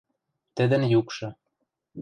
тӹдӹн 0.55 0.81
юкшы 0.99 1.27